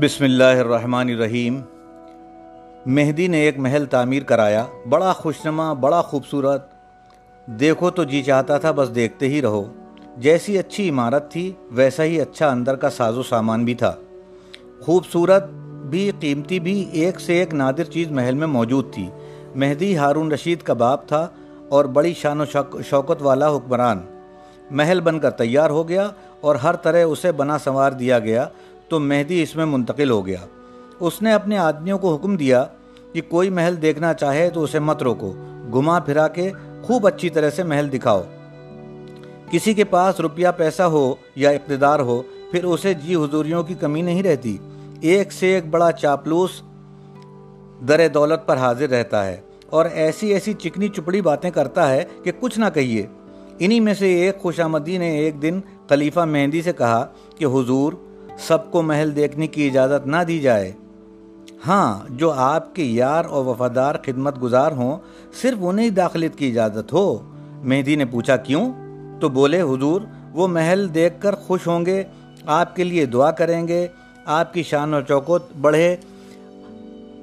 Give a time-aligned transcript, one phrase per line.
[0.00, 1.60] بسم اللہ الرحمن الرحیم۔
[2.86, 6.66] مہدی نے ایک محل تعمیر کرایا، بڑا خوشنما، بڑا خوبصورت۔
[7.46, 9.72] دیکھو تو جی چاہتا تھا، بس دیکھتے ہی رہو۔
[10.16, 13.94] جیسی اچھی عمارت تھی، ویسا ہی اچھا اندر کا ساز و سامان بھی تھا۔
[14.80, 15.44] خوبصورت
[15.90, 19.10] بھی، قیمتی بھی، ایک سے ایک نادر چیز محل میں موجود تھی۔
[19.54, 21.28] مہدی ہارون رشید کا باپ تھا
[21.68, 22.44] اور بڑی شان و
[22.90, 24.00] شوکت والا حکمران۔
[24.70, 28.48] محل بن کر تیار ہو گیا اور ہر طرح اسے بنا سنوار دیا گیا۔
[28.88, 30.46] تو مہدی اس میں منتقل ہو گیا۔
[31.00, 32.64] اس نے اپنے آدمیوں کو حکم دیا
[33.12, 35.32] کہ کوئی محل دیکھنا چاہے تو اسے مت روکو۔
[35.72, 36.50] گھما پھرا کے
[36.82, 38.22] خوب اچھی طرح سے محل دکھاؤ۔
[39.50, 44.02] کسی کے پاس روپیہ پیسہ ہو یا اقتدار ہو، پھر اسے جی حضوریوں کی کمی
[44.02, 44.58] نہیں رہتی۔
[45.00, 46.50] ایک سے ایک بڑا چاپلوس
[47.88, 49.40] در دولت پر حاضر رہتا ہے
[49.70, 53.06] اور ایسی ایسی چکنی چپڑی باتیں کرتا ہے کہ کچھ نہ کہیے۔
[53.58, 57.06] انہی میں سے ایک خوش آمدی نے ایک دن خلیفہ مہندی سے کہا
[57.38, 57.92] کہ حضور
[58.38, 60.72] سب کو محل دیکھنے کی اجازت نہ دی جائے۔
[61.66, 64.96] ہاں جو آپ کے یار اور وفادار خدمت گزار ہوں،
[65.42, 67.18] صرف انہیں داخلت کی اجازت ہو۔
[67.62, 68.72] مہندی نے پوچھا، کیوں؟
[69.20, 70.00] تو بولے، حضور،
[70.32, 72.02] وہ محل دیکھ کر خوش ہوں گے،
[72.46, 73.86] آپ کے لیے دعا کریں گے،
[74.24, 75.96] آپ کی شان و چوکت بڑھے۔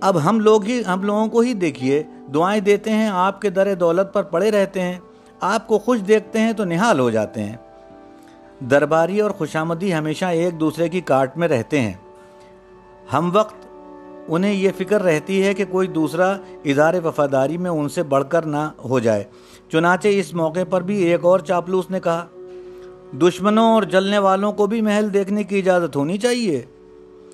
[0.01, 3.75] اب ہم لوگ ہی، ہم لوگوں کو ہی دیکھیے، دعائیں دیتے ہیں، آپ کے در
[3.75, 4.97] دولت پر پڑے رہتے ہیں۔
[5.41, 7.55] آپ کو خوش دیکھتے ہیں تو نہال ہو جاتے ہیں۔
[8.69, 11.93] درباری اور خوشامدی ہمیشہ ایک دوسرے کی کاٹ میں رہتے ہیں۔
[13.13, 13.55] ہم وقت
[14.27, 18.45] انہیں یہ فکر رہتی ہے کہ کوئی دوسرا اظہار وفاداری میں ان سے بڑھ کر
[18.45, 19.23] نہ ہو جائے۔
[19.71, 22.25] چنانچہ اس موقع پر بھی ایک اور چاپلوس نے کہا،
[23.21, 26.65] دشمنوں اور جلنے والوں کو بھی محل دیکھنے کی اجازت ہونی چاہیے۔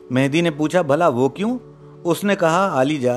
[0.09, 1.57] مہدی نے پوچھا، بھلا وہ کیوں؟
[2.03, 3.15] اس نے کہا علی جا،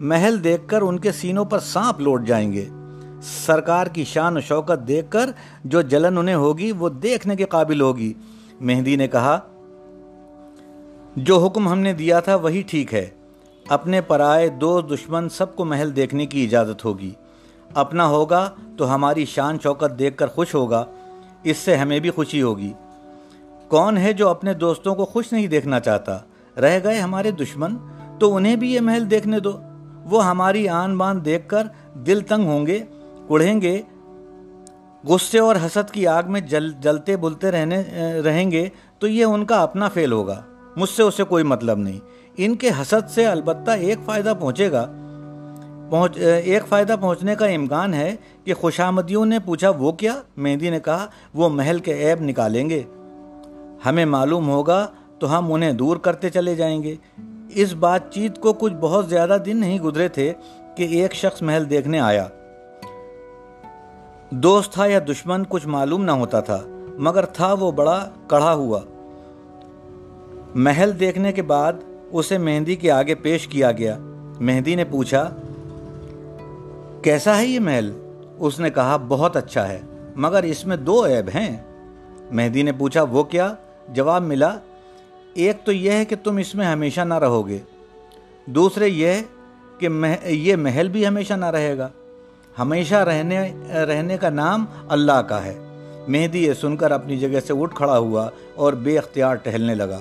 [0.00, 2.64] محل دیکھ کر ان کے سینوں پر سانپ لوٹ جائیں گے۔
[3.22, 5.30] سرکار کی شان و شوکت دیکھ کر
[5.64, 8.14] جو جلن انہیں ہوگی وہ دیکھنے کے قابل ہوگی۔
[8.60, 9.40] مہندی نے کہا،
[11.16, 13.10] جو حکم ہم نے دیا تھا وہی ٹھیک ہے۔
[13.68, 17.10] اپنے پرائے دو دشمن سب کو محل دیکھنے کی اجازت ہوگی۔
[17.74, 20.84] اپنا ہوگا تو ہماری شان شوکت دیکھ کر خوش ہوگا۔
[21.42, 22.72] اس سے ہمیں بھی خوشی ہوگی۔
[23.68, 26.18] کون ہے جو اپنے دوستوں کو خوش نہیں دیکھنا چاہتا؟
[26.60, 27.76] رہ گئے ہمارے دشمن،
[28.18, 29.52] تو انہیں بھی یہ محل دیکھنے دو۔
[30.04, 32.84] وہ ہماری آن بان دیکھ کر دل تنگ ہوں گے۔
[33.28, 33.82] کڑھیں گے،
[35.04, 37.82] غصے اور حسد کی آگ میں جل، جلتے بلتے رہنے،
[38.24, 38.68] رہیں گے،
[38.98, 40.42] تو یہ ان کا اپنا فیل ہوگا۔
[40.76, 42.00] مجھ سے اسے کوئی مطلب نہیں۔
[42.36, 44.86] ان کے حسد سے البتہ ایک فائدہ پہنچے گا۔
[45.90, 50.80] پہنچ، ایک فائدہ پہنچنے کا امکان ہے کہ خوشامدیوں نے پوچھا، وہ کیا؟ مہندی نے
[50.80, 52.82] کہا، وہ محل کے عیب نکالیں گے۔
[53.86, 54.86] ہمیں معلوم ہوگا
[55.18, 56.94] تو ہم انہیں دور کرتے چلے جائیں گے۔
[57.54, 60.32] اس بات چیت کو کچھ بہت زیادہ دن نہیں گزرے تھے
[60.76, 62.28] کہ ایک شخص محل دیکھنے آیا۔
[64.30, 66.62] دوست تھا یا دشمن کچھ معلوم نہ ہوتا تھا،
[66.98, 68.80] مگر تھا وہ بڑا کڑھا ہوا۔
[70.54, 71.72] محل دیکھنے کے بعد
[72.10, 73.98] اسے مہندی کے آگے پیش کیا گیا۔
[74.40, 75.30] مہندی نے پوچھا،
[77.02, 77.92] کیسا ہے یہ محل؟
[78.38, 79.80] اس نے کہا، بہت اچھا ہے،
[80.16, 81.56] مگر اس میں دو عیب ہیں۔
[82.30, 83.54] مہندی نے پوچھا، وہ کیا؟
[83.88, 84.58] جواب ملا،
[85.34, 87.58] ایک تو یہ ہے کہ تم اس میں ہمیشہ نہ رہو گے۔
[88.46, 89.12] دوسرے یہ
[89.78, 89.88] کہ
[90.24, 91.88] یہ محل بھی ہمیشہ نہ رہے گا۔
[92.58, 95.58] ہمیشہ رہنے رہنے کا نام اللہ کا ہے۔
[96.08, 99.98] مہدی یہ سن کر اپنی جگہ سے اٹھ کھڑا ہوا اور بے اختیار ٹہلنے لگا۔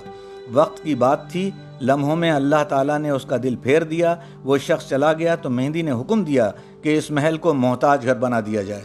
[0.53, 1.51] وقت کی بات تھی،
[1.81, 5.50] لمحوں میں اللہ تعالیٰ نے اس کا دل پھیر دیا، وہ شخص چلا گیا تو
[5.50, 6.51] مہندی نے حکم دیا
[6.81, 8.84] کہ اس محل کو محتاج گھر بنا دیا جائے۔